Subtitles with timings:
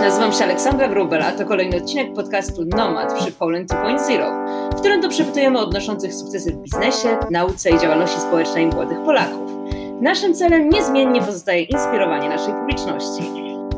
[0.00, 5.02] nazywam się Aleksandra Wróbel, a to kolejny odcinek podcastu Nomad przy Poland 2.0, w którym
[5.02, 9.50] to przepytujemy odnoszących sukcesy w biznesie, nauce i działalności społecznej młodych Polaków.
[10.00, 13.22] Naszym celem niezmiennie pozostaje inspirowanie naszej publiczności.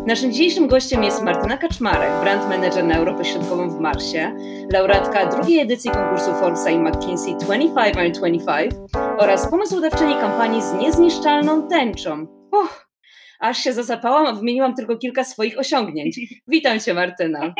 [0.06, 4.36] Naszym dzisiejszym gościem jest Martyna Kaczmarek, brand manager na Europę Środkową w Marsie,
[4.72, 8.72] laureatka drugiej edycji konkursu Forbesa i McKinsey 25 and 25
[9.18, 12.26] oraz pomysłodawczyni kampanii z niezniszczalną tęczą.
[12.52, 12.81] Uff,
[13.42, 16.20] aż się zasapałam, a wymieniłam tylko kilka swoich osiągnięć.
[16.48, 17.54] Witam Cię, Martyna.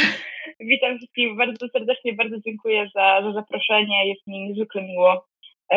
[0.60, 4.08] Witam wszystkich bardzo serdecznie, bardzo dziękuję za, za zaproszenie.
[4.08, 5.26] Jest mi niezwykle miło,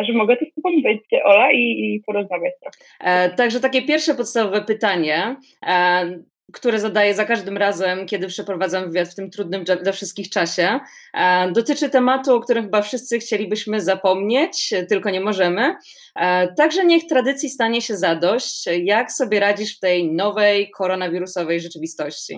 [0.04, 2.78] że mogę tu z Tobą być, Ola, i, i porozmawiać trochę.
[3.00, 5.36] E, także takie pierwsze podstawowe pytanie.
[5.68, 6.06] E,
[6.54, 10.80] które zadaję za każdym razem, kiedy przeprowadzam wywiad w tym trudnym dla wszystkich czasie.
[11.14, 15.76] E, dotyczy tematu, o którym chyba wszyscy chcielibyśmy zapomnieć, tylko nie możemy.
[16.16, 18.70] E, także niech tradycji stanie się zadość.
[18.84, 22.38] Jak sobie radzisz w tej nowej koronawirusowej rzeczywistości?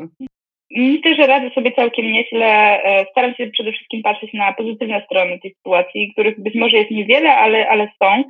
[0.75, 2.47] Myślę, że radzę sobie całkiem nieźle.
[2.83, 6.91] E, staram się przede wszystkim patrzeć na pozytywne strony tej sytuacji, których być może jest
[6.91, 8.23] niewiele, ale, ale są.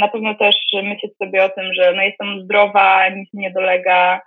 [0.00, 4.20] Na pewno też myśleć sobie o tym, że no jestem zdrowa, nic nie dolega,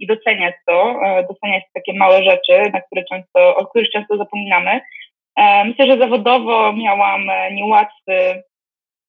[0.00, 4.80] i doceniać to, e, doceniać takie małe rzeczy, na które często, o których często zapominamy.
[5.38, 8.42] E, myślę, że zawodowo miałam e, niełatwy,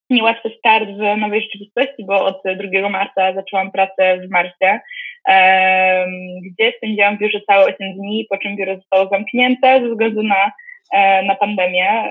[0.10, 4.80] niełatwy start w nowej rzeczywistości, bo od 2 marca zaczęłam pracę w Marsie,
[6.46, 10.52] gdzie spędziłam w biurze całe 8 dni, po czym biuro zostało zamknięte ze względu na,
[11.24, 12.10] na pandemię.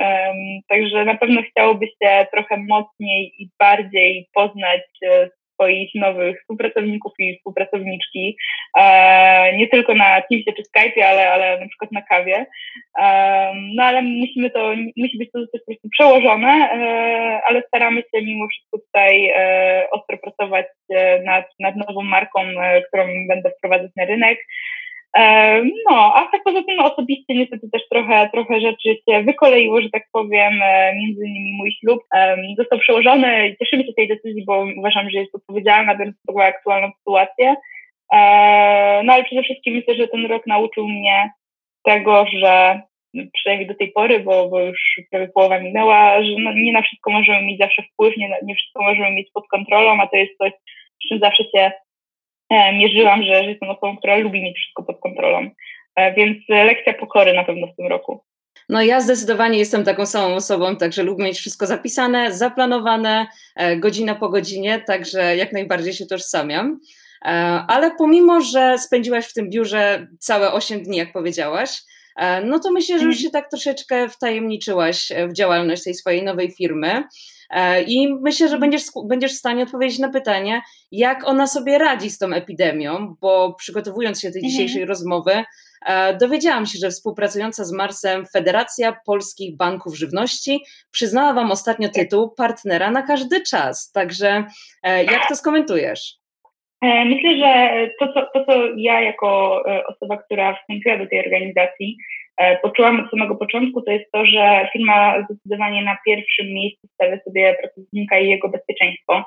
[0.68, 4.82] Także na pewno chciałoby się trochę mocniej i bardziej poznać
[5.62, 8.36] swoich nowych współpracowników i współpracowniczki,
[8.78, 12.46] e, nie tylko na Teamsie czy Skype'ie, ale, ale na przykład na kawie.
[12.98, 18.22] E, no ale musimy to, musi być to po prostu przełożone, e, ale staramy się
[18.22, 19.32] mimo wszystko tutaj
[19.90, 20.66] ostro pracować
[21.24, 22.40] nad, nad nową marką,
[22.88, 24.38] którą będę wprowadzać na rynek.
[25.90, 30.02] No, a tak poza tym osobiście niestety też trochę, trochę rzeczy się wykoleiło, że tak
[30.12, 32.02] powiem, e, między innymi mój ślub
[32.58, 33.56] został przełożony.
[33.58, 37.54] Cieszymy się tej decyzji, bo uważam, że jest odpowiedzialna, biorąc pod uwagę aktualną sytuację.
[39.04, 41.30] No ale przede wszystkim myślę, że ten rok nauczył mnie
[41.84, 42.80] tego, że
[43.34, 47.10] przynajmniej do tej pory, bo, bo już prawie połowa minęła, że no, nie na wszystko
[47.10, 50.52] możemy mieć zawsze wpływ, nie, nie wszystko możemy mieć pod kontrolą, a to jest coś,
[51.04, 51.91] z czym zawsze się E,
[52.72, 55.50] mierzyłam, że, że jestem osobą, która lubi mieć wszystko pod kontrolą.
[55.96, 58.24] E, więc lekcja pokory na pewno w tym roku.
[58.68, 63.26] No ja zdecydowanie jestem taką samą osobą, także lubię mieć wszystko zapisane, zaplanowane,
[63.56, 66.80] e, godzina po godzinie, także jak najbardziej się tożsamiam.
[67.68, 71.70] Ale pomimo, że spędziłaś w tym biurze całe 8 dni, jak powiedziałaś,
[72.44, 73.22] no to myślę, że już mhm.
[73.22, 77.04] się tak troszeczkę wtajemniczyłaś w działalność tej swojej nowej firmy.
[77.52, 82.10] E, I myślę, że będziesz, będziesz w stanie odpowiedzieć na pytanie, jak ona sobie radzi
[82.10, 84.50] z tą epidemią, bo przygotowując się do tej mhm.
[84.50, 85.44] dzisiejszej rozmowy,
[85.86, 90.60] e, dowiedziałam się, że współpracująca z Marsem Federacja Polskich Banków Żywności
[90.90, 93.92] przyznała Wam ostatnio tytuł partnera na każdy czas.
[93.92, 94.44] Także
[94.82, 96.22] e, jak to skomentujesz?
[97.06, 101.96] Myślę, że to co, to, co ja jako osoba, która wstępuje do tej organizacji,
[102.62, 107.56] poczułam od samego początku, to jest to, że firma zdecydowanie na pierwszym miejscu stawia sobie
[107.60, 109.24] pracownika i jego bezpieczeństwo.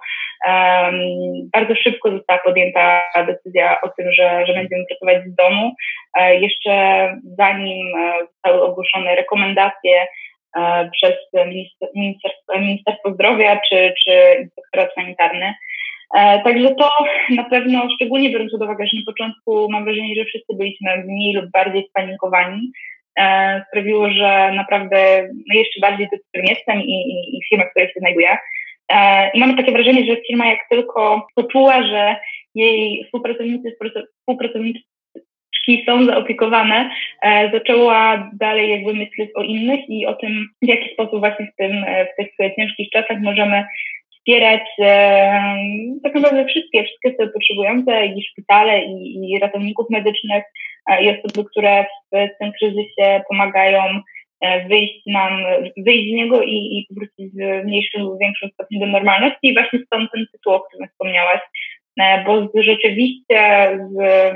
[1.53, 5.71] bardzo szybko została podjęta decyzja o tym, że, że będziemy pracować z domu.
[6.19, 6.73] E, jeszcze
[7.37, 10.07] zanim e, zostały ogłoszone rekomendacje
[10.91, 11.15] przez
[11.95, 15.53] Ministerstwo, Ministerstwo Zdrowia czy, czy Inspektorat Sanitarny,
[16.43, 16.89] Także to
[17.29, 21.33] na pewno, szczególnie biorąc pod uwagę, że na początku mam wrażenie, że wszyscy byliśmy mniej
[21.33, 22.94] lub bardziej spanikowani, E,
[23.67, 27.99] sprawiło, że naprawdę no jeszcze bardziej doceniam jestem i, i, i firma, w której się
[27.99, 28.37] znajduję.
[28.89, 32.15] E, I mamy takie wrażenie, że firma jak tylko poczuła, że
[32.55, 33.77] jej współpracownicy,
[34.21, 36.89] współpracowniczki są zaopiekowane,
[37.21, 41.55] e, zaczęła dalej jakby myśleć o innych i o tym, w jaki sposób właśnie w,
[41.55, 43.65] tym, w tych ciężkich czasach możemy
[44.25, 45.41] wspierać e,
[46.03, 50.49] tak naprawdę wszystkie, wszystkie osoby potrzebujące i szpitale i, i ratowników medycznych e,
[51.01, 53.83] i osoby, które w tym kryzysie pomagają
[54.41, 55.33] e, wyjść nam,
[55.77, 59.79] wyjść z niego i, i powrócić w mniejszym lub większym stopniu do normalności i właśnie
[59.85, 61.39] stąd ten tytuł, o którym wspomniałaś,
[61.99, 64.33] e, bo rzeczywiście z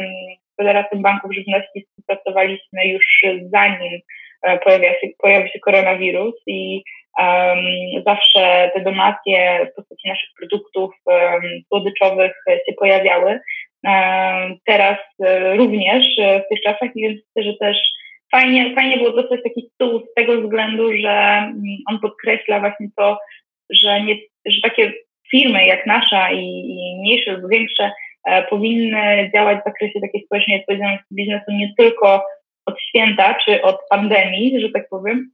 [0.57, 3.05] Federacją Banków Żywności współpracowaliśmy już
[3.53, 3.99] zanim
[4.43, 6.83] e, pojawia się, pojawił się koronawirus i
[7.19, 13.39] Um, zawsze te donacje w postaci naszych produktów um, słodyczowych się pojawiały.
[14.65, 17.77] Teraz e, również e, w tych czasach, więc myślę, że też
[18.31, 23.17] fajnie, fajnie było dostać taki stół z tego względu, że mm, on podkreśla właśnie to,
[23.69, 24.15] że, nie,
[24.45, 24.93] że takie
[25.31, 27.91] firmy jak nasza i, i mniejsze lub większe
[28.49, 32.23] powinny działać w zakresie takiej społecznej odpowiedzialności biznesu nie tylko
[32.69, 35.31] od święta czy od pandemii, że tak powiem,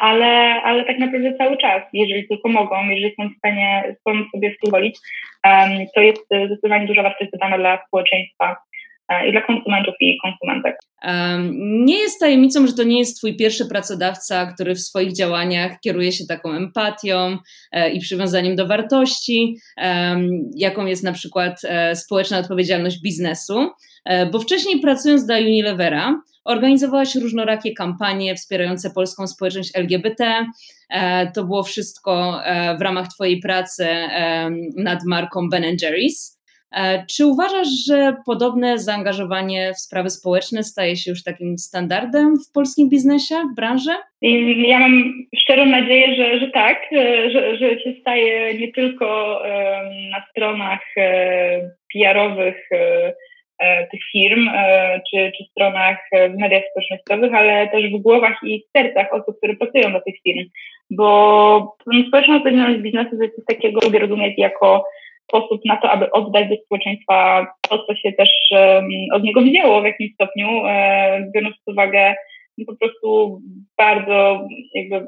[0.00, 4.54] ale, ale tak naprawdę cały czas, jeżeli tylko mogą, jeżeli są w stanie są sobie
[4.60, 4.98] pozwolić,
[5.94, 8.56] to jest zdecydowanie duża wartość dodana dla społeczeństwa
[9.28, 10.76] i dla konsumentów i konsumentek.
[11.84, 16.12] Nie jest tajemnicą, że to nie jest Twój pierwszy pracodawca, który w swoich działaniach kieruje
[16.12, 17.38] się taką empatią
[17.72, 19.56] e, i przywiązaniem do wartości,
[20.56, 23.70] jaką jest na przykład e, społeczna odpowiedzialność biznesu,
[24.04, 30.46] e, bo wcześniej pracując dla Unilevera, organizowałaś różnorakie kampanie wspierające polską społeczność LGBT.
[31.34, 32.40] To było wszystko
[32.78, 33.86] w ramach Twojej pracy
[34.76, 36.35] nad marką Ben Jerry's.
[36.76, 42.52] E, czy uważasz, że podobne zaangażowanie w sprawy społeczne staje się już takim standardem w
[42.52, 43.90] polskim biznesie, w branży?
[44.56, 49.40] Ja mam szczerą nadzieję, że, że tak, e, że, że się staje nie tylko
[50.10, 52.68] na stronach e, PR-owych
[53.90, 54.50] tych firm
[55.10, 59.56] czy, czy stronach w mediach społecznościowych, ale też w głowach i w sercach osób, które
[59.56, 60.48] pracują do tych firm.
[60.90, 61.76] Bo
[62.08, 64.84] społeczna odpowiedzialność biznesu to jest coś takiego, lubię rozumieć jako
[65.28, 68.30] sposób na to, aby oddać do społeczeństwa to, co się też
[69.12, 72.14] od niego wzięło w jakimś stopniu, e, biorąc pod uwagę
[72.58, 73.40] no, po prostu
[73.78, 75.06] bardzo jakby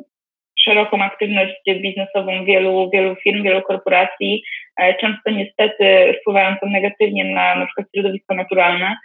[0.59, 4.43] szeroką aktywność biznesową wielu, wielu firm, wielu korporacji,
[4.81, 8.97] e, często niestety wpływającą negatywnie na na przykład środowisko naturalne.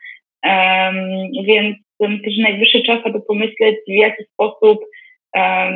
[1.45, 4.79] Więc też najwyższy czas, aby pomyśleć, w jaki sposób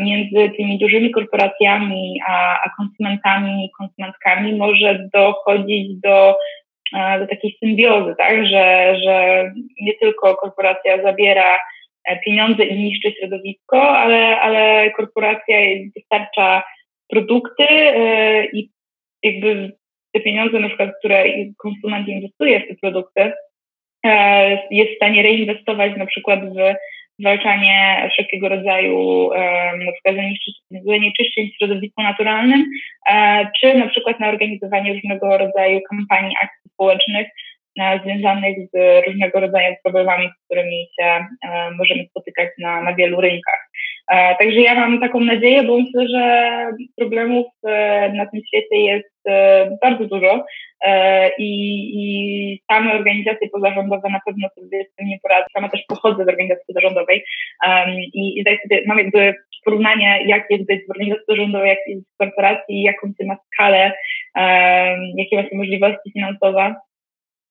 [0.03, 6.35] między tymi dużymi korporacjami a, a konsumentami i konsumentkami może dochodzić do,
[6.95, 8.45] e, do takiej symbiozy, tak?
[8.45, 9.45] że, że
[9.81, 11.57] nie tylko korporacja zabiera
[12.05, 15.57] e, pieniądze i niszczy środowisko, ale, ale korporacja
[15.95, 16.63] dostarcza
[17.09, 17.65] produkty
[18.53, 18.69] i
[19.23, 19.71] jakby
[20.13, 21.23] te pieniądze, na przykład, które
[21.57, 23.31] konsument inwestuje w te produkty,
[24.71, 26.75] jest w stanie reinwestować na przykład w
[27.19, 29.29] zwalczanie wszelkiego rodzaju
[29.85, 30.15] na przykład
[30.85, 32.65] zanieczyszczeń w środowisku naturalnym,
[33.09, 37.27] e, czy na przykład na organizowanie różnego rodzaju kampanii, akcji społecznych
[37.79, 41.25] e, związanych z różnego rodzaju problemami, z którymi się e,
[41.71, 43.69] możemy spotykać na, na wielu rynkach.
[44.39, 46.65] Także ja mam taką nadzieję, bo myślę, że
[46.97, 47.47] problemów
[48.13, 49.17] na tym świecie jest
[49.81, 50.45] bardzo dużo
[51.37, 51.51] i,
[51.93, 55.45] i same organizacje pozarządowe na pewno sobie z tym nie poradzą.
[55.53, 57.23] Sama też pochodzę z organizacji pozarządowej
[58.13, 62.17] i, i sobie, mam jakby porównanie, jak jest być w organizacji pozarządowej, jak jest w
[62.17, 63.91] korporacji, jaką ty ma skalę,
[65.17, 66.75] jakie masz możliwości finansowe.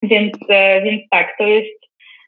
[0.02, 1.86] Więc, e, więc tak, to jest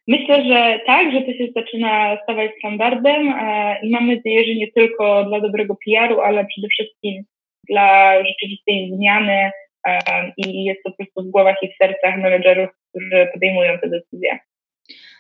[0.09, 4.73] Myślę, że tak, że to się zaczyna stawać standardem e, i mam nadzieję, że nie
[4.73, 7.25] tylko dla dobrego PR-u, ale przede wszystkim
[7.69, 9.51] dla rzeczywistej zmiany
[9.87, 9.99] e,
[10.37, 14.39] i jest to po prostu w głowach i w sercach menedżerów, którzy podejmują te decyzje.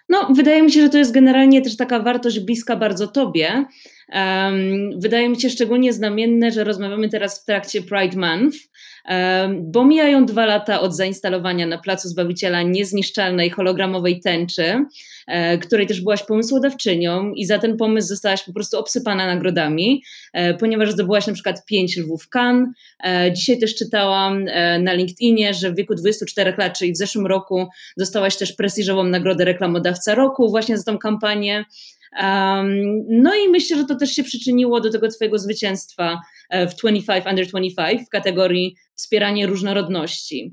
[0.09, 3.65] No, wydaje mi się, że to jest generalnie też taka wartość bliska bardzo Tobie.
[4.13, 8.57] Um, wydaje mi się szczególnie znamienne, że rozmawiamy teraz w trakcie Pride Month,
[9.61, 14.85] bo mijają dwa lata od zainstalowania na Placu Zbawiciela niezniszczalnej hologramowej tęczy,
[15.27, 20.03] e, której też byłaś pomysłodawczynią i za ten pomysł zostałaś po prostu obsypana nagrodami,
[20.33, 22.69] e, ponieważ zdobyłaś na przykład pięć lwów Cannes.
[23.05, 24.45] E, dzisiaj też czytałam
[24.81, 27.67] na LinkedInie, że w wieku 24 lat, czyli w zeszłym roku,
[27.97, 31.65] dostałaś też prestiżową nagrodę reklamodawca roku właśnie za tą kampanię.
[33.09, 36.21] No i myślę, że to też się przyczyniło do tego Twojego zwycięstwa
[36.53, 40.51] w 25 Under 25 w kategorii wspieranie różnorodności.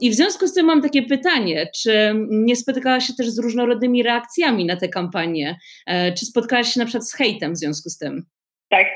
[0.00, 4.02] I w związku z tym mam takie pytanie, czy nie spotykałaś się też z różnorodnymi
[4.02, 5.56] reakcjami na tę kampanię?
[5.86, 8.22] E, czy spotkałaś się na przykład z hejtem w związku z tym?
[8.70, 8.86] Tak.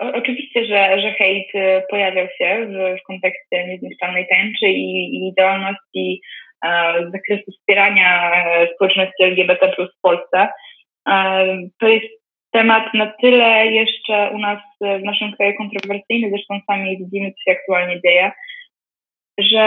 [0.00, 6.20] Oczywiście, że, że hejt e, pojawiał się w, w kontekście niezniszczalnej tęczy i, i działalności
[7.08, 10.48] z zakresu wspierania e, społeczności LGBT w Polsce.
[11.80, 12.19] To jest
[12.52, 17.58] temat na tyle jeszcze u nas w naszym kraju kontrowersyjny, zresztą sami widzimy, co się
[17.58, 18.32] aktualnie dzieje,
[19.38, 19.66] że,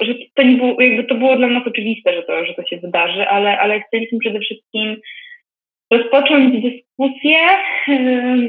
[0.00, 2.76] że to nie było, jakby to było dla nas oczywiste, że to, że to się
[2.76, 4.96] wydarzy, ale, ale chcieliśmy przede wszystkim
[5.92, 7.38] rozpocząć dyskusję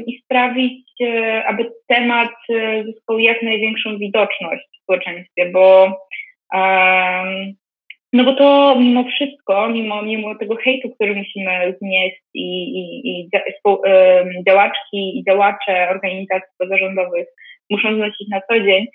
[0.06, 5.96] i sprawić, e, aby temat e, zyskał jak największą widoczność w społeczeństwie, bo
[8.12, 13.28] no bo to mimo wszystko, mimo, mimo tego hejtu, który musimy znieść i, i, i
[14.48, 17.26] działaczki i działacze organizacji pozarządowych
[17.70, 18.86] muszą znosić na co dzień,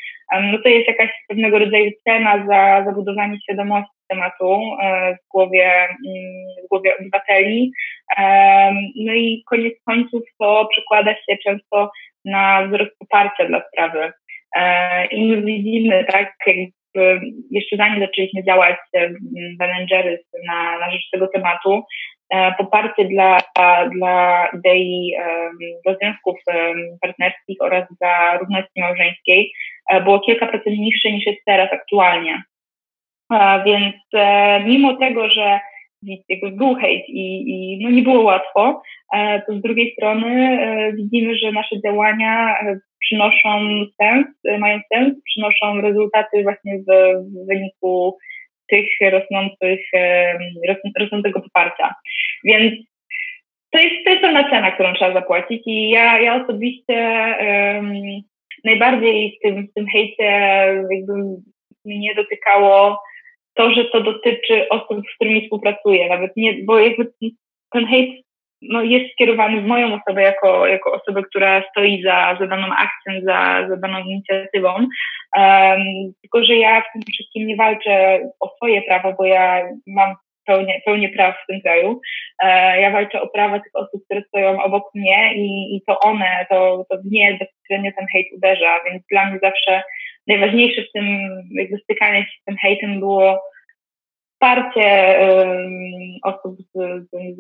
[0.52, 6.66] no to jest jakaś pewnego rodzaju cena za zabudowanie świadomości tematu e, w głowie, mm,
[6.66, 7.72] w głowie obywateli.
[8.96, 11.92] No i koniec końców to przekłada się często
[12.26, 14.12] na wzrost poparcia dla sprawy.
[15.12, 16.81] I my widzimy, tak, jakby
[17.52, 18.76] jeszcze zanim zaczęliśmy działać
[19.60, 21.84] w Avengery na, na rzecz tego tematu,
[22.58, 23.38] poparcie dla,
[23.92, 25.14] dla idei
[25.86, 26.36] dla związków
[27.02, 29.52] partnerskich oraz dla równości małżeńskiej
[30.04, 32.44] było kilka procent niższe niż jest teraz aktualnie.
[33.66, 33.96] Więc
[34.66, 35.60] mimo tego, że
[36.30, 38.82] jakby był hejt i, i no nie było łatwo,
[39.48, 40.60] to z drugiej strony
[40.98, 42.56] widzimy, że nasze działania
[43.12, 44.28] przynoszą sens,
[44.60, 46.86] mają sens, przynoszą rezultaty właśnie w,
[47.22, 48.18] w wyniku
[48.70, 49.80] tych rosnących,
[51.00, 51.96] rosnącego poparcia.
[52.44, 52.74] Więc
[53.72, 56.96] to jest, to jest pewna cena, którą trzeba zapłacić i ja, ja osobiście
[57.40, 57.94] um,
[58.64, 60.24] najbardziej w tym, w tym hejcie
[60.92, 61.14] jakby
[61.86, 63.00] mnie dotykało
[63.54, 67.12] to, że to dotyczy osób, z którymi współpracuję, nawet nie, bo jakby
[67.72, 68.26] ten hejt
[68.62, 73.22] no, jest skierowany w moją osobę jako, jako osobę, która stoi za, za daną akcją,
[73.26, 74.70] za, za daną inicjatywą.
[75.38, 75.80] Um,
[76.22, 80.16] tylko, że ja w tym wszystkim nie walczę o swoje prawa, bo ja mam
[80.46, 82.02] pełnię, pełnię praw w tym kraju.
[82.44, 86.46] E, ja walczę o prawa tych osób, które stoją obok mnie i, i to one,
[86.50, 89.84] to, to w nie bezpośrednio ten hejt uderza, więc dla mnie zawsze
[90.28, 91.06] najważniejsze w tym
[91.52, 93.44] jakby stykanie się z tym hejtem było
[94.42, 95.20] wsparcie
[96.24, 96.72] osób z,
[97.10, 97.38] z,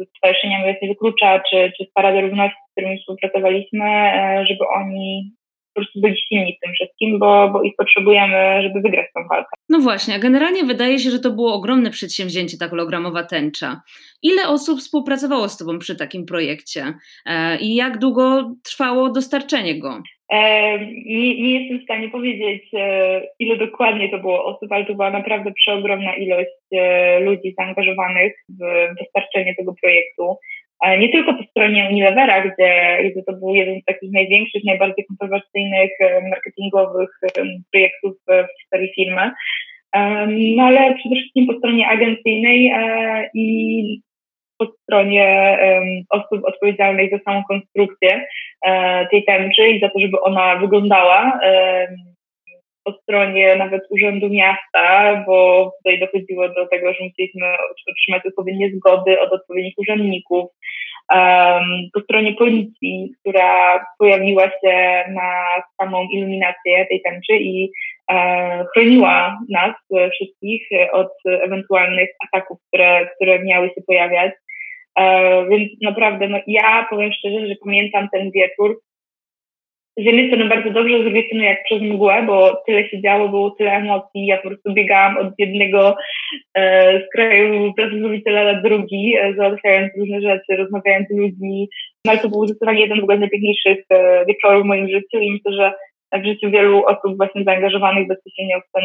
[0.68, 5.32] Jest Nie Wyklucza, czy, czy z Parady Równości, z którymi współpracowaliśmy, e, żeby oni
[5.74, 9.50] po prostu byli silni tym wszystkim, bo, bo ich potrzebujemy, żeby wygrać tę walkę.
[9.70, 13.82] No właśnie, a generalnie wydaje się, że to było ogromne przedsięwzięcie, ta hologramowa tęcza.
[14.24, 16.94] Ile osób współpracowało z Tobą przy takim projekcie
[17.26, 20.02] e, i jak długo trwało dostarczenie go?
[20.32, 24.94] E, nie, nie, jestem w stanie powiedzieć, e, ile dokładnie to było osób, ale to
[24.94, 30.38] była naprawdę przeogromna ilość e, ludzi zaangażowanych w dostarczenie tego projektu.
[31.00, 35.92] Nie tylko po stronie Unilevera, gdzie, gdzie to był jeden z takich największych, najbardziej kontrowersyjnych
[36.30, 37.10] marketingowych
[37.72, 39.32] projektów w historii firmy,
[40.56, 42.72] no ale przede wszystkim po stronie agencyjnej
[43.34, 44.02] i
[44.62, 45.58] po stronie
[46.10, 48.26] osób odpowiedzialnych za samą konstrukcję
[49.12, 51.40] tej tęczy i za to, żeby ona wyglądała
[52.84, 57.48] po stronie nawet Urzędu Miasta, bo tutaj dochodziło do tego, że musieliśmy
[57.92, 60.50] otrzymać odpowiednie zgody od odpowiednich urzędników.
[61.14, 61.64] Um,
[61.94, 65.44] po stronie policji, która pojawiła się na
[65.82, 67.72] samą iluminację tej tęczy i
[68.12, 69.76] e, chroniła nas
[70.12, 74.32] wszystkich od ewentualnych ataków, które, które miały się pojawiać.
[75.00, 78.82] E, więc naprawdę, no, ja powiem szczerze, że pamiętam ten wieczór.
[79.98, 83.30] Z jednej strony bardzo dobrze, z drugiej strony jak przez mgłę, bo tyle się działo,
[83.30, 85.96] było tyle emocji, ja po prostu biegałam od jednego
[86.56, 91.70] e, z kraju pracowitela na drugi, e, załatwiając różne rzeczy, rozmawiając z ludźmi,
[92.06, 95.54] no ale to był zdecydowanie jeden z najpiękniejszych e, wieczorów w moim życiu i myślę,
[95.54, 95.74] że
[96.22, 98.84] w życiu wielu osób właśnie zaangażowanych bezpośrednio w ten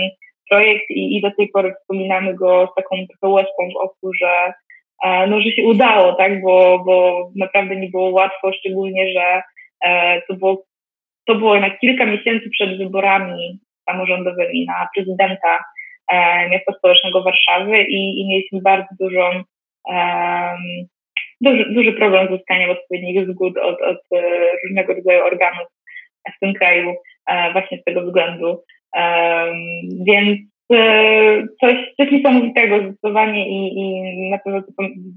[0.51, 2.97] projekt i, i do tej pory wspominamy go z taką
[3.33, 4.53] łezką w oku, że
[5.05, 9.43] no, że się udało, tak, bo, bo naprawdę nie było łatwo, szczególnie, że
[9.85, 10.67] e, to było
[11.29, 13.59] to było na kilka miesięcy przed wyborami
[13.91, 15.65] samorządowymi na prezydenta
[16.13, 19.43] e, miasta stołecznego Warszawy i, i mieliśmy bardzo dużą,
[19.93, 20.57] e,
[21.41, 24.01] duży, duży problem z uzyskaniem odpowiednich zgód od, od
[24.65, 25.67] różnego rodzaju organów
[26.37, 26.95] w tym kraju
[27.53, 28.63] właśnie z tego względu.
[30.07, 30.39] Więc
[31.61, 34.63] coś, coś niesamowitego zdecydowanie i, i na pewno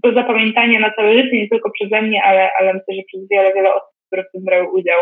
[0.04, 3.54] do zapamiętania na całe życie, nie tylko przeze mnie, ale, ale myślę, że przez wiele,
[3.54, 5.00] wiele osób, które w tym brały udział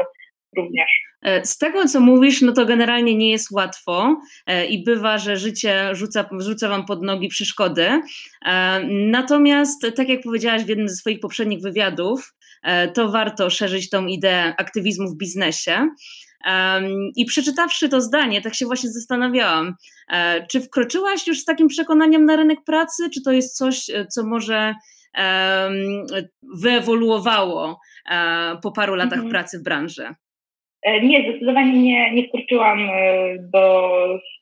[0.57, 0.89] również.
[1.21, 4.15] E, z tego, co mówisz, no to generalnie nie jest łatwo
[4.47, 7.83] e, i bywa, że życie rzuca, rzuca wam pod nogi przeszkody.
[7.85, 8.01] E,
[8.89, 12.33] natomiast, tak jak powiedziałaś w jednym ze swoich poprzednich wywiadów,
[12.93, 15.89] to warto szerzyć tą ideę aktywizmu w biznesie.
[17.15, 19.75] I przeczytawszy to zdanie, tak się właśnie zastanawiałam,
[20.51, 24.73] czy wkroczyłaś już z takim przekonaniem na rynek pracy, czy to jest coś, co może
[26.61, 27.79] wyewoluowało
[28.63, 29.29] po paru latach mhm.
[29.29, 30.07] pracy w branży?
[30.83, 32.93] E, nie, zdecydowanie nie, nie wkroczyłam e,
[33.39, 33.93] do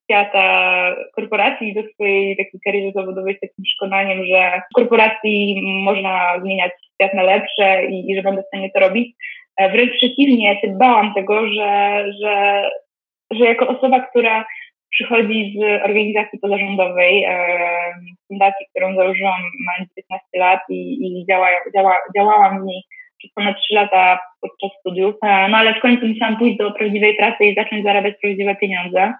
[0.03, 6.71] świata korporacji, do swojej takiej kariery zawodowej z takim przekonaniem, że w korporacji można zmieniać
[6.93, 9.15] świat na lepsze i, i że będę w stanie to robić.
[9.57, 12.63] E, wręcz przeciwnie, ja się bałam tego, że, że,
[13.31, 14.45] że jako osoba, która
[14.91, 17.25] przychodzi z organizacji pozarządowej,
[18.27, 22.81] fundacji, którą założyłam mając 15 lat i, i działa, działa, działałam w niej
[23.17, 27.15] przez ponad 3 lata podczas studiów, e, no ale w końcu musiałam pójść do prawdziwej
[27.15, 29.13] pracy i zacząć zarabiać prawdziwe pieniądze.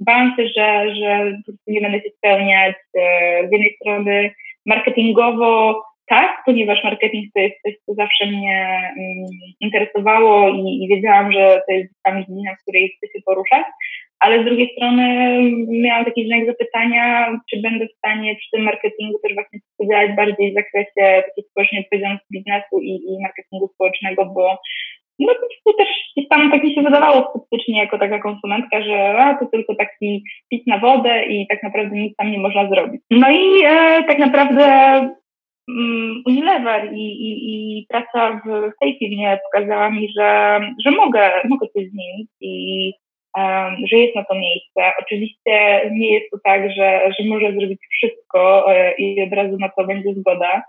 [0.00, 4.34] Bałam się, że, że nie będę się spełniać e, z jednej strony
[4.66, 9.26] marketingowo tak, ponieważ marketing to jest coś, co zawsze mnie um,
[9.60, 13.64] interesowało i, i wiedziałam, że to jest tam dziedzina, w której chcę się poruszać,
[14.20, 15.04] ale z drugiej strony
[15.68, 20.52] miałam taki znak zapytania, czy będę w stanie przy tym marketingu też właśnie współdziałać bardziej
[20.52, 24.58] w zakresie takiej społecznej odpowiedzialności biznesu i, i marketingu społecznego, bo
[25.18, 25.32] no
[25.64, 25.88] to też
[26.30, 30.66] tam tak mi się wydawało sceptycznie jako taka konsumentka, że a, to tylko taki pit
[30.66, 33.02] na wodę i tak naprawdę nic tam nie można zrobić.
[33.10, 35.14] No i e, tak naprawdę mm,
[36.26, 37.30] Unilever i, i,
[37.80, 42.92] i praca w, tej firmie pokazała mi, że, że mogę, mogę coś zmienić i
[43.36, 44.92] um, że jest na to miejsce.
[45.00, 49.68] Oczywiście nie jest to tak, że, że może zrobić wszystko e, i od razu na
[49.68, 50.62] to będzie zgoda.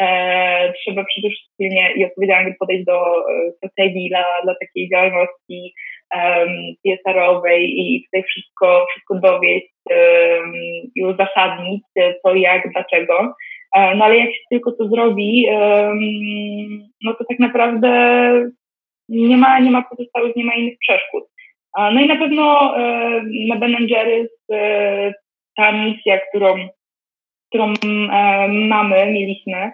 [0.00, 3.24] E, trzeba przede wszystkim i odpowiedzialnie podejść do
[3.56, 5.74] strategii dla, dla takiej działalności
[6.14, 6.48] um,
[6.82, 10.52] CSR-owej i tutaj wszystko, wszystko dowieść um,
[10.96, 11.82] i uzasadnić
[12.22, 13.34] co, jak, dlaczego.
[13.74, 15.46] E, no ale jak się tylko to zrobi,
[17.04, 17.90] no to tak naprawdę
[19.08, 21.24] nie ma, nie ma pozostałych, nie ma innych przeszkód.
[21.78, 22.74] No i na pewno
[23.48, 24.54] na Ben Jerry's
[25.56, 26.68] ta misja, którą,
[27.48, 27.72] którą
[28.48, 29.72] mamy, mieliśmy,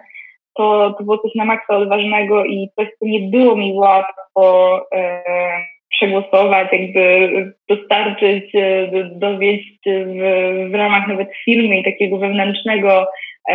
[0.57, 5.23] to, to było coś na maksa odważnego i coś, co nie było mi łatwo e,
[5.89, 13.05] przegłosować, jakby dostarczyć, e, dowieść w, w ramach nawet firmy i takiego wewnętrznego, e,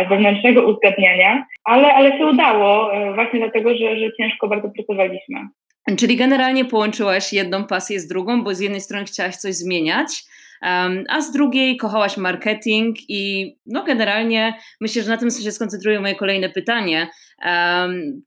[0.09, 5.39] wewnętrznego uzgadniania, ale, ale się udało e, właśnie dlatego, że, że ciężko bardzo pracowaliśmy.
[5.97, 10.23] Czyli generalnie połączyłaś jedną pasję z drugą, bo z jednej strony chciałaś coś zmieniać,
[11.09, 16.15] a z drugiej kochałaś marketing i no generalnie myślę, że na tym się skoncentruje moje
[16.15, 17.07] kolejne pytanie.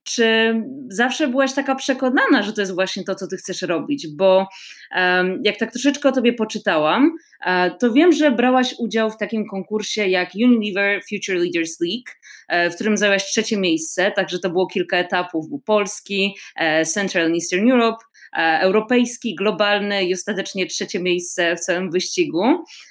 [0.04, 0.54] Czy
[0.88, 4.06] zawsze byłaś taka przekonana, że to jest właśnie to, co ty chcesz robić?
[4.16, 4.48] Bo
[5.44, 7.10] jak tak troszeczkę o tobie poczytałam,
[7.46, 12.10] uh, to wiem, że brałaś udział w takim konkursie jak Unilever Future Leaders League,
[12.48, 17.26] uh, w którym zajęłaś trzecie miejsce, także to było kilka etapów, był Polski, uh, Central
[17.26, 22.44] and Eastern Europe, E, europejski, globalny i ostatecznie trzecie miejsce w całym wyścigu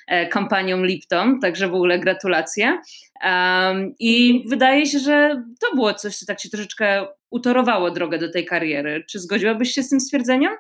[0.07, 2.77] e, kampanią Lipton, także w ogóle gratulacje.
[3.99, 8.45] I wydaje się, że to było coś, co tak się troszeczkę utorowało drogę do tej
[8.45, 9.03] kariery.
[9.11, 10.51] Czy zgodziłabyś się z tym stwierdzeniem?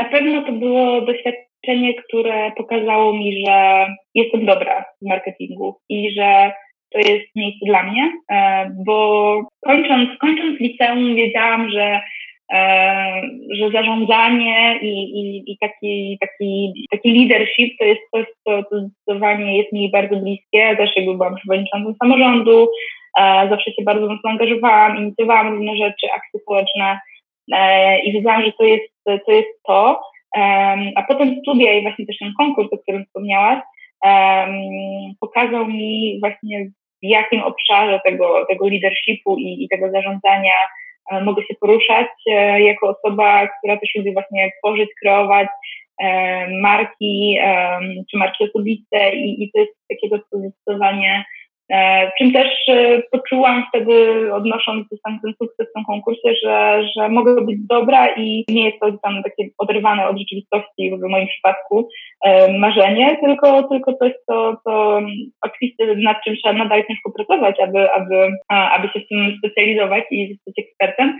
[0.00, 6.52] Na pewno to było doświadczenie, które pokazało mi, że jestem dobra w marketingu i że
[6.92, 12.00] to jest miejsce dla mnie, e, bo kończąc, kończąc liceum wiedziałam, że E,
[13.54, 19.72] że zarządzanie i, i, i taki, taki, taki leadership to jest coś, co, zdecydowanie jest
[19.72, 20.58] mi bardzo bliskie.
[20.58, 22.68] Ja też jakby byłam przewodniczącą samorządu,
[23.20, 26.98] e, zawsze się bardzo mocno angażowałam, inicjowałam różne rzeczy, akcje społeczne
[27.52, 29.32] e, i wiedziałam, że to jest to.
[29.32, 30.00] Jest to.
[30.96, 33.58] A potem studia i właśnie też ten konkurs, o którym wspomniałaś,
[35.20, 36.64] pokazał mi właśnie
[37.02, 40.52] w jakim obszarze tego, tego leadershipu i, i tego zarządzania
[41.22, 45.48] mogę się poruszać e, jako osoba, która też lubi właśnie tworzyć, kreować
[46.02, 47.38] e, marki
[48.10, 51.41] czy marki osobiste i, i to jest takiego zdecydowanie E,
[52.18, 53.94] czym też e, poczułam wtedy,
[54.34, 58.80] odnosząc tam ten sukces w tym konkursie, że, że mogę być dobra i nie jest
[58.80, 61.88] to tam takie oderwane od rzeczywistości w moim przypadku
[62.24, 65.00] e, marzenie, tylko, tylko coś, co, co
[65.42, 70.34] oczywiście nad czym trzeba nadal ciężko pracować, aby, aby, aby się w tym specjalizować i
[70.34, 71.18] zostać ekspertem,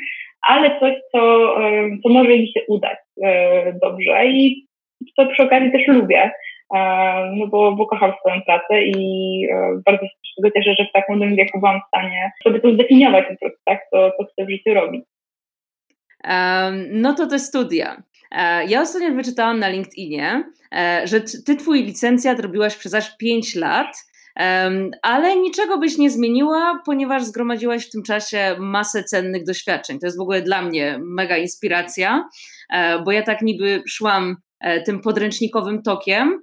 [0.48, 1.54] ale coś, co,
[2.02, 2.98] co może mi się udać
[3.82, 4.66] dobrze i
[5.16, 6.30] to przy okazji też lubię
[7.36, 10.92] no bo, bo kocham swoją pracę i e, bardzo się z tego cieszę, że w
[10.92, 14.46] tak młodym wieku byłam w stanie sobie to zdefiniować po prostu, tak, co, co chcę
[14.46, 15.04] w życiu robić.
[16.24, 18.02] Um, no to te studia.
[18.30, 23.54] E, ja ostatnio wyczytałam na LinkedInie, e, że ty twój licencjat robiłaś przez aż 5
[23.54, 23.96] lat,
[25.02, 29.98] ale niczego byś nie zmieniła, ponieważ zgromadziłaś w tym czasie masę cennych doświadczeń.
[29.98, 32.24] To jest w ogóle dla mnie mega inspiracja,
[33.04, 34.36] bo ja tak niby szłam
[34.86, 36.40] tym podręcznikowym tokiem,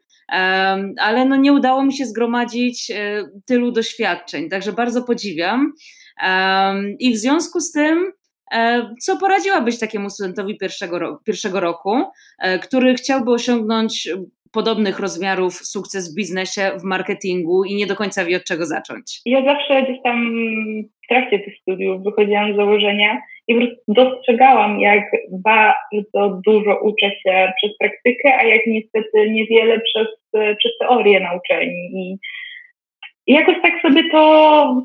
[0.99, 5.73] ale no nie udało mi się zgromadzić e, tylu doświadczeń, także bardzo podziwiam.
[6.99, 8.11] I w związku z tym,
[8.51, 12.03] e, co poradziłabyś takiemu studentowi pierwszego, pierwszego roku,
[12.39, 14.09] e, który chciałby osiągnąć
[14.51, 19.21] podobnych rozmiarów sukces w biznesie, w marketingu i nie do końca wie od czego zacząć?
[19.25, 20.31] Ja zawsze gdzieś tam
[21.05, 27.77] w trakcie tych studiów wychodziłam z założenia i dostrzegałam, jak bardzo dużo uczę się przez
[27.77, 30.07] praktykę, a jak niestety niewiele przez,
[30.57, 31.89] przez teorię na uczelni.
[31.93, 32.17] I,
[33.27, 34.83] I jakoś tak sobie to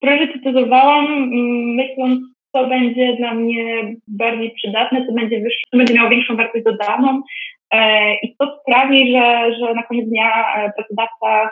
[0.00, 1.30] priorytetyzowałam,
[1.76, 2.20] myśląc,
[2.56, 7.22] co będzie dla mnie bardziej przydatne, co będzie, wyższe, co będzie miało większą wartość dodaną,
[7.70, 11.50] E, I to sprawi, że, że na koniec dnia e, pracodawca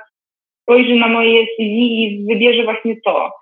[0.63, 3.33] spojrzy na moje CV i wybierze właśnie to.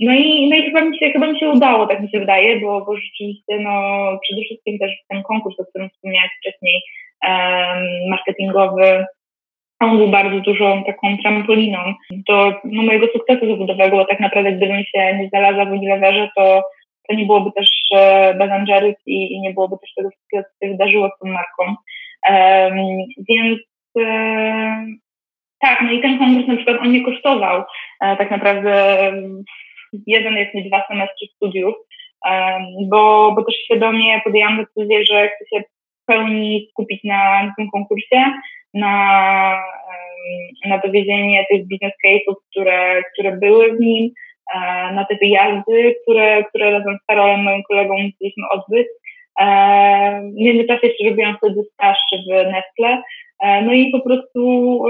[0.00, 2.60] No, i, no i chyba mi, się, chyba mi się udało, tak mi się wydaje,
[2.60, 3.72] bo, bo rzeczywiście no,
[4.22, 6.82] przede wszystkim też ten konkurs, o którym wspomniałeś wcześniej,
[8.10, 9.04] marketingowy,
[9.80, 11.78] on był bardzo dużą taką trampoliną
[12.28, 16.62] do no, mojego sukcesu zawodowego, bo tak naprawdę gdybym się nie znalazła w Unileverze, to,
[17.08, 18.66] to nie byłoby też e, Ben
[19.06, 21.76] i, i nie byłoby też tego wszystkiego, co się wydarzyło z tą marką.
[22.28, 22.96] Um,
[23.28, 23.60] więc
[23.98, 24.86] e,
[25.64, 27.62] tak, no i ten konkurs na przykład on nie kosztował
[28.00, 28.72] e, tak naprawdę
[30.06, 31.74] jeden, jak nie dwa semestry studiów,
[32.90, 38.24] bo, bo też świadomie podjęłam decyzję, że chcę się w pełni skupić na, tym konkursie,
[38.74, 38.94] na,
[40.66, 44.10] na dowiezienie tych business case'ów, które, które były w nim,
[44.54, 44.58] e,
[44.92, 48.86] na te wyjazdy, które, które razem z Karolem, moim kolegą, musieliśmy odbyć.
[49.40, 49.46] E,
[50.20, 51.98] w międzyczasie jeszcze robiłam sobie staż
[52.28, 53.02] w Nestle.
[53.42, 54.82] E, no i po prostu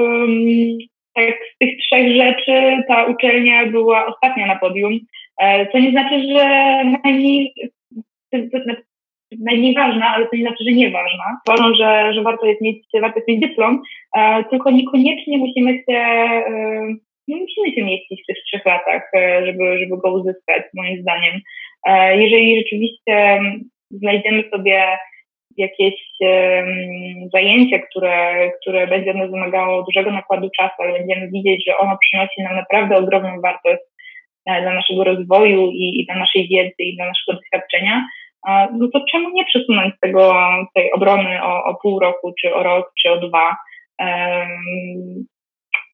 [1.15, 4.99] tak z tych trzech rzeczy ta uczelnia była ostatnia na podium,
[5.73, 6.45] co nie znaczy, że
[7.05, 7.55] najmniej,
[9.39, 11.41] najmniej ważna, ale to nie znaczy, że nieważna.
[11.49, 13.83] Uważam, że, że warto jest mieć, warto jest mieć dyplom,
[14.17, 16.87] e, tylko niekoniecznie musimy się, e,
[17.29, 21.41] nie musimy się mieścić w tych trzech latach, e, żeby, żeby go uzyskać, moim zdaniem.
[21.87, 23.41] E, jeżeli rzeczywiście
[23.91, 24.83] znajdziemy sobie
[25.59, 31.79] jakieś um, zajęcie, które, które będzie nas wymagało dużego nakładu czasu, ale będziemy widzieć, że
[31.79, 33.83] ono przynosi nam naprawdę ogromną wartość
[34.47, 38.05] e, dla naszego rozwoju i, i dla naszej wiedzy i dla naszego doświadczenia,
[38.73, 40.35] no to czemu nie przesunąć tego,
[40.75, 43.57] tej obrony o, o pół roku, czy o rok, czy o dwa?
[44.01, 45.27] Um,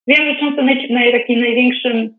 [0.06, 2.16] wiem, że często naj, naj, takim największym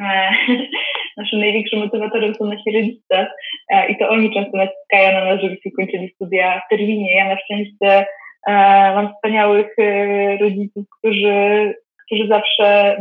[0.00, 0.30] e,
[1.16, 3.26] naszym największym motywatorem są nasi rodzice
[3.70, 7.16] e, i to oni często naciskają na nas, żebyśmy kończyli studia w terminie.
[7.16, 8.06] Ja na szczęście
[8.48, 8.52] e,
[8.94, 11.74] mam wspaniałych e, rodziców, którzy
[12.06, 12.96] którzy zawsze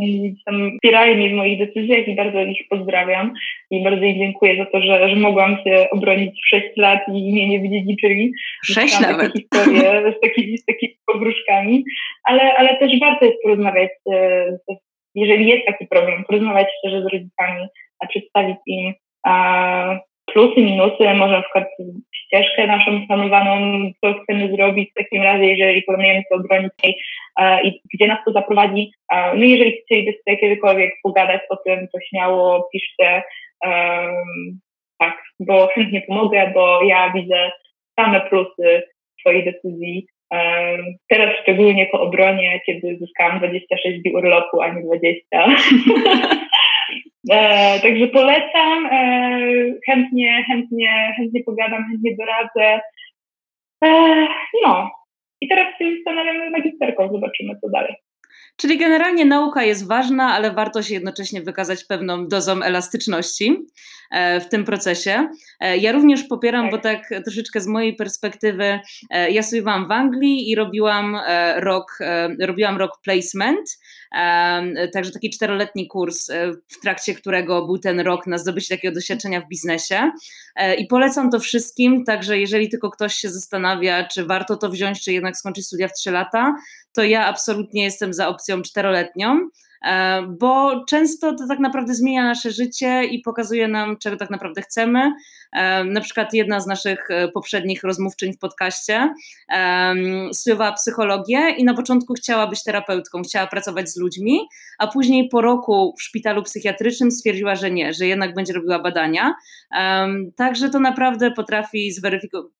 [0.45, 3.33] tam wspierają mnie w moich decyzjach i bardzo ich pozdrawiam
[3.71, 7.31] i bardzo im dziękuję za to, że, że mogłam się obronić w 6 lat i
[7.31, 8.31] mnie nie wydziedziczyli.
[8.63, 9.33] Sześć nawet.
[9.33, 11.83] Takie historie z takimi, z takimi pogróżkami,
[12.23, 13.89] ale, ale też warto jest porozmawiać,
[15.15, 17.67] jeżeli jest taki problem, porozmawiać szczerze z rodzicami,
[18.07, 18.93] przedstawić im
[20.25, 21.63] plusy, minusy, może na przykład
[22.15, 26.71] ścieżkę naszą planowaną, co chcemy zrobić w takim razie, jeżeli planujemy się obronić
[27.63, 28.91] i gdzie nas to zaprowadzi.
[29.11, 33.23] No jeżeli chcielibyście kiedykolwiek pogadać o tym, to śmiało piszcie
[34.99, 37.51] tak, bo chętnie pomogę, bo ja widzę
[37.99, 38.83] same plusy
[39.19, 40.07] swojej decyzji.
[41.09, 45.21] Teraz szczególnie po obronie, kiedy zyskałam 26 dni urlopu, a nie 20.
[47.31, 49.39] E, także polecam, e,
[49.85, 52.81] chętnie, chętnie, chętnie pogadam, chętnie doradzę.
[53.85, 54.27] E,
[54.65, 54.91] no.
[55.41, 57.95] I teraz się zastanawiamy magisterką, zobaczymy co dalej.
[58.57, 63.65] Czyli generalnie nauka jest ważna, ale warto się jednocześnie wykazać pewną dozą elastyczności
[64.11, 65.29] e, w tym procesie.
[65.59, 70.51] E, ja również popieram, bo tak troszeczkę z mojej perspektywy, e, ja studiowałam w Anglii
[70.51, 71.17] i robiłam
[71.55, 71.99] rok,
[72.39, 73.77] robiłam rok placement,
[74.93, 76.31] także taki czteroletni kurs,
[76.67, 80.11] w trakcie którego był ten rok na zdobycie takiego doświadczenia w biznesie.
[80.77, 85.13] I polecam to wszystkim, także jeżeli tylko ktoś się zastanawia, czy warto to wziąć, czy
[85.13, 86.55] jednak skończyć studia w trzy lata,
[86.95, 89.49] to ja absolutnie jestem za opcją czteroletnią,
[89.85, 94.61] e, bo często to tak naprawdę zmienia nasze życie i pokazuje nam, czego tak naprawdę
[94.61, 95.13] chcemy.
[95.53, 99.13] E, na przykład jedna z naszych e, poprzednich rozmówczyń w podcaście
[100.33, 104.39] studiowała psychologię i na początku chciała być terapeutką, chciała pracować z ludźmi,
[104.79, 109.35] a później po roku w szpitalu psychiatrycznym stwierdziła, że nie, że jednak będzie robiła badania.
[110.35, 111.91] Także to naprawdę potrafi,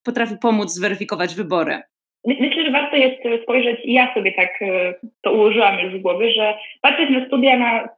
[0.04, 1.82] potrafi pomóc zweryfikować wybory.
[2.26, 6.32] Myślę, że warto jest spojrzeć, i ja sobie tak e, to ułożyłam już w głowie,
[6.32, 7.90] że patrzeć na studia na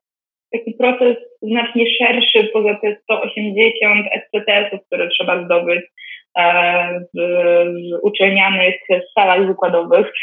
[0.51, 5.81] taki proces znacznie szerszy poza te 180 SCTS-ów, które trzeba zdobyć
[6.37, 8.75] e, w, w uczelnianych
[9.15, 10.13] salach wykładowych.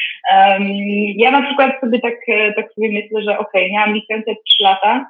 [1.17, 2.15] Ja na przykład sobie tak,
[2.57, 5.07] tak sobie myślę, że ok, miałam licencję 3 lata,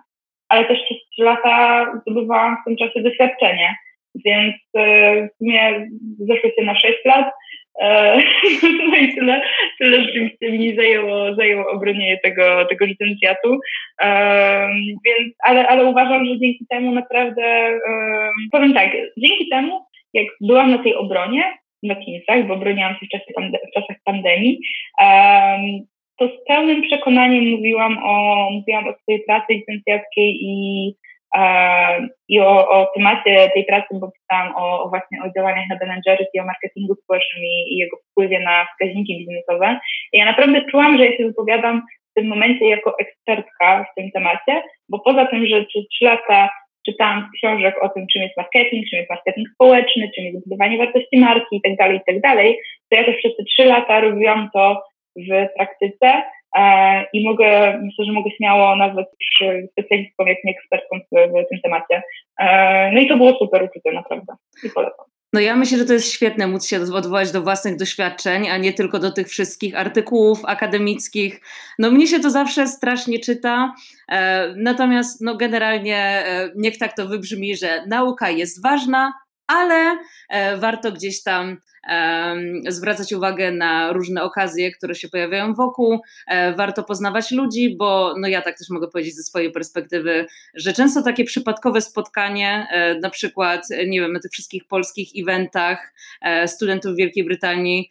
[0.48, 3.74] ale też przez 3 lata zdobywałam w tym czasie doświadczenie,
[4.24, 7.34] więc e, w sumie zeszło się na 6 lat, E,
[8.88, 9.42] no i tyle,
[9.78, 13.58] tyle rzeczywiście mi zajęło, zajęło obronienie tego, tego licencjatu.
[15.04, 17.78] Więc, ale, ale uważam, że dzięki temu naprawdę,
[18.52, 19.80] powiem tak, dzięki temu,
[20.12, 21.42] jak byłam na tej obronie,
[21.82, 23.24] na Kingsach, bo broniłam się w, czasie
[23.70, 24.58] w czasach pandemii,
[26.18, 30.94] to z pełnym przekonaniem mówiłam o, mówiłam o swojej pracy licencjackiej i
[32.28, 36.30] i o, o temacie tej pracy, bo pisałam o, o właśnie o działaniach na Jerry's
[36.34, 39.78] i o marketingu społecznym i, i, jego wpływie na wskaźniki biznesowe.
[40.12, 44.10] I ja naprawdę czułam, że ja się wypowiadam w tym momencie jako ekspertka w tym
[44.10, 46.48] temacie, bo poza tym, że przez trzy lata
[46.86, 51.18] czytałam książek o tym, czym jest marketing, czym jest marketing społeczny, czym jest budowanie wartości
[51.18, 52.38] marki itd., tak itd., tak
[52.90, 54.82] to ja też przez te trzy lata robiłam to
[55.16, 56.22] w praktyce
[56.56, 59.06] e, i mogę, myślę, że mogę śmiało nawet
[59.72, 62.02] specjalistką, jak nie ekspertką w, tym temacie.
[62.40, 64.34] E, no i to było super uczucie, naprawdę.
[64.64, 65.04] I polecam.
[65.32, 68.72] No ja myślę, że to jest świetne móc się odwołać do własnych doświadczeń, a nie
[68.72, 71.40] tylko do tych wszystkich artykułów akademickich.
[71.78, 73.74] No mnie się to zawsze strasznie czyta,
[74.08, 76.24] e, natomiast no generalnie
[76.56, 79.12] niech tak to wybrzmi, że nauka jest ważna,
[79.46, 81.56] ale e, warto gdzieś tam
[82.68, 86.00] zwracać uwagę na różne okazje, które się pojawiają wokół.
[86.26, 90.72] E, warto poznawać ludzi, bo no ja tak też mogę powiedzieć ze swojej perspektywy, że
[90.72, 95.94] często takie przypadkowe spotkanie, e, na przykład, nie wiem, na tych wszystkich polskich eventach
[96.46, 97.90] studentów Wielkiej Brytanii,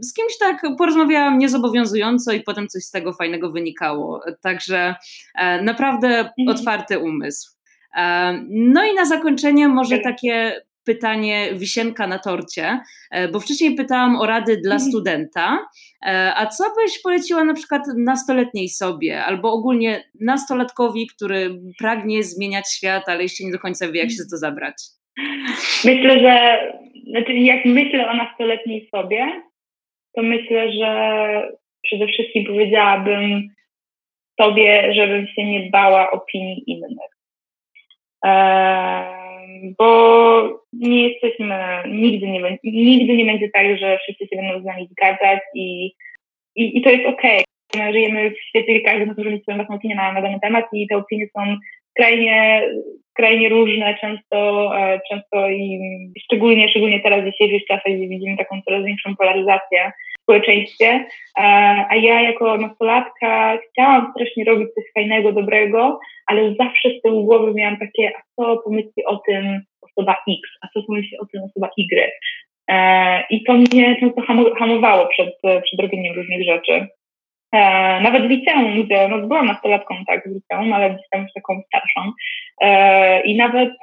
[0.00, 4.20] z kimś tak porozmawiałam niezobowiązująco i potem coś z tego fajnego wynikało.
[4.40, 4.94] Także
[5.62, 6.48] naprawdę mhm.
[6.48, 7.54] otwarty umysł.
[8.48, 14.26] No i na zakończenie może takie pytanie wisienka na torcie, e, bo wcześniej pytałam o
[14.26, 14.90] rady dla mhm.
[14.90, 15.58] studenta,
[16.06, 22.64] e, a co byś poleciła na przykład nastoletniej sobie, albo ogólnie nastolatkowi, który pragnie zmieniać
[22.76, 24.74] świat, ale jeszcze nie do końca wie, jak się za to zabrać?
[25.84, 26.58] Myślę, że
[27.10, 29.42] znaczy jak myślę o nastoletniej sobie,
[30.16, 30.88] to myślę, że
[31.82, 33.48] przede wszystkim powiedziałabym
[34.40, 37.10] sobie, żebym się nie bała opinii innych.
[38.24, 39.23] Eee,
[39.78, 41.54] bo nie jesteśmy,
[41.88, 45.92] nigdy nie, będzie, nigdy nie będzie tak, że wszyscy się będą z nami zgadzać i,
[46.56, 47.44] i, i to jest okej.
[47.74, 47.92] Okay.
[47.92, 50.86] Żyjemy w świecie, gdzie każdy może mieć swoją własną opinię na, na dany temat i
[50.88, 51.56] te opinie są
[51.90, 52.62] skrajnie,
[53.10, 55.80] skrajnie różne, często, e, często i
[56.18, 59.92] szczególnie, szczególnie teraz w dzisiejszych czasach, gdzie widzimy taką coraz większą polaryzację
[60.24, 61.42] społeczeństwie, e,
[61.90, 67.54] a ja jako nastolatka chciałam strasznie robić coś fajnego, dobrego, ale zawsze z tyłu głowy
[67.54, 71.70] miałam takie, a co pomyśli o tym osoba X, a co pomyśli o tym osoba
[71.78, 72.10] Y.
[72.70, 74.22] E, I to mnie często
[74.58, 75.34] hamowało przed,
[75.64, 76.86] przed robieniem różnych rzeczy.
[77.52, 81.62] E, nawet w liceum, gdzie no, byłam nastolatką tak w liceum, ale gdzieś już taką
[81.66, 82.12] starszą.
[83.24, 83.74] I nawet,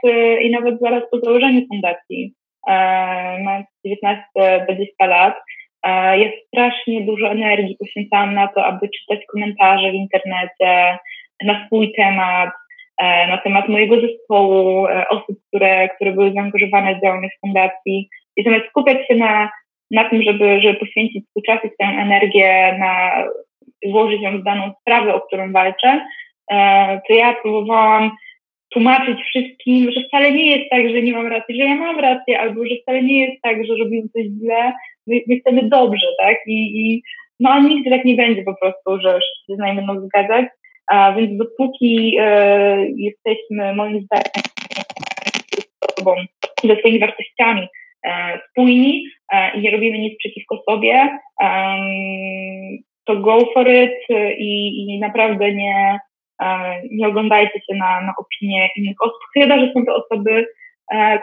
[0.41, 2.33] i nawet zaraz po założeniu fundacji,
[3.43, 5.35] mając 19-20 lat,
[5.89, 10.97] ja strasznie dużo energii poświęcałam na to, aby czytać komentarze w internecie,
[11.43, 12.49] na swój temat,
[12.97, 18.09] e, na temat mojego zespołu, e, osób, które, które były zaangażowane w działalność fundacji.
[18.37, 19.49] I zamiast skupiać się na,
[19.91, 23.23] na tym, żeby, żeby poświęcić swój czas i swoją energię na
[23.91, 26.05] włożyć ją w daną sprawę, o którą walczę,
[26.51, 28.11] e, to ja próbowałam
[28.69, 32.39] tłumaczyć wszystkim, że wcale nie jest tak, że nie mam racji, że ja mam rację,
[32.39, 34.73] albo że wcale nie jest tak, że robimy coś źle,
[35.07, 36.37] my, my chcemy dobrze, tak?
[36.47, 37.01] I, i
[37.39, 40.45] no a nigdy tak nie będzie po prostu, że wszyscy z nami zgadzać.
[40.87, 44.31] A więc dopóki e, jesteśmy moim zdaniem
[45.99, 46.15] sobą,
[46.63, 47.67] ze swoimi wartościami
[48.05, 51.17] e, spójni e, i nie robimy nic przeciwko sobie,
[53.05, 55.99] to go for it i, i naprawdę nie,
[56.91, 60.45] nie oglądajcie się na, na opinie innych osób, chyba że są to osoby,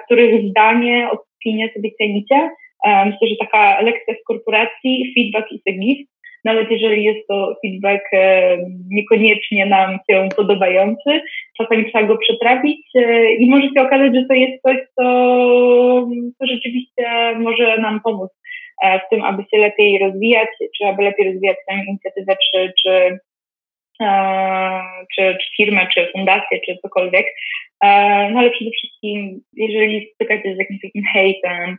[0.05, 2.51] których zdanie, opinię sobie cenicie.
[2.87, 8.05] Myślę, że taka lekcja z korporacji, feedback is a gift, nawet jeżeli jest to feedback
[8.13, 8.57] e,
[8.91, 11.21] niekoniecznie nam się podobający,
[11.59, 15.05] czasami trzeba go przetrawić e, i może się okazać, że to jest coś, co,
[16.39, 18.31] co rzeczywiście może nam pomóc
[18.83, 23.19] e, w tym, aby się lepiej rozwijać, czy aby lepiej rozwijać swoją inicjatywę, czy, czy,
[25.15, 27.27] czy, czy firmę, czy fundację, czy cokolwiek.
[28.33, 31.79] No ale przede wszystkim, jeżeli spotykacie się z jakimś takim hejtem,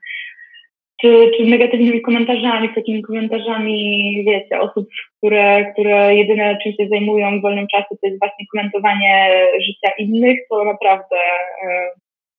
[1.01, 7.41] czy, czy negatywnymi komentarzami, takimi komentarzami, wiecie, osób, które, które jedyne czym się zajmują w
[7.41, 9.29] wolnym czasie, to jest właśnie komentowanie
[9.61, 11.89] życia innych, to naprawdę e,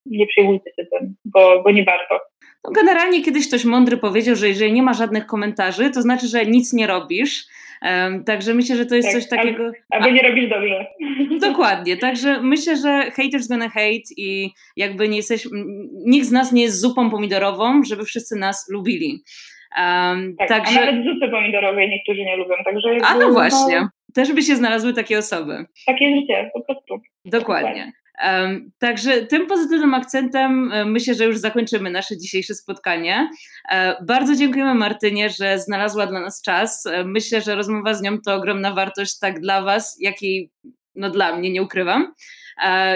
[0.07, 2.21] nie przejmujcie się tym, bo, bo nie warto.
[2.65, 6.47] No generalnie kiedyś ktoś mądry powiedział, że jeżeli nie ma żadnych komentarzy, to znaczy, że
[6.47, 7.47] nic nie robisz.
[8.27, 9.73] Także myślę, że to jest tak, coś takiego.
[9.91, 10.87] Albo nie robisz dobrze.
[11.49, 11.97] Dokładnie.
[11.97, 15.49] Także myślę, że haters gonna hate i jakby nie jesteś.
[16.07, 19.23] Nikt z nas nie jest zupą pomidorową, żeby wszyscy nas lubili.
[19.77, 20.81] Um, tak, także...
[20.81, 22.55] A nawet zupy pomidorowej niektórzy nie lubią.
[22.65, 23.81] Także a no właśnie.
[23.81, 23.89] No...
[24.15, 25.65] Też by się znalazły takie osoby.
[25.87, 27.01] Takie życie, po prostu.
[27.25, 27.93] Dokładnie.
[28.79, 33.31] Także tym pozytywnym akcentem e, myślę, że już zakończymy nasze dzisiejsze spotkanie.
[33.71, 36.87] E, bardzo dziękujemy Martynie, że znalazła dla nas czas.
[36.87, 40.51] E, myślę, że rozmowa z nią to ogromna wartość tak dla Was, jak i
[40.95, 42.15] no dla mnie, nie ukrywam.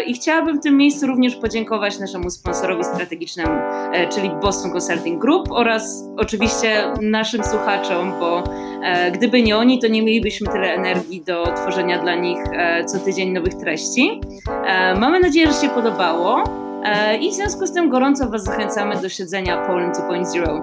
[0.06, 3.60] I chciałabym w tym miejscu również podziękować naszemu sponsorowi strategicznemu,
[4.10, 8.44] czyli Boston Consulting Group oraz oczywiście naszym słuchaczom, bo
[9.12, 12.38] gdyby nie oni, to nie mielibyśmy tyle energii do tworzenia dla nich
[12.86, 14.20] co tydzień nowych treści.
[15.00, 16.44] Mamy nadzieję, że się podobało.
[17.20, 20.60] I w związku z tym gorąco Was zachęcamy do śledzenia Poland 2.0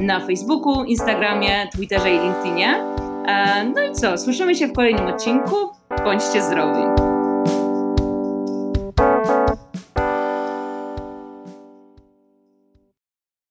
[0.00, 2.84] na Facebooku, Instagramie, Twitterze i LinkedInie.
[3.74, 5.56] No i co, słyszymy się w kolejnym odcinku.
[6.04, 6.82] Bądźcie zdrowi.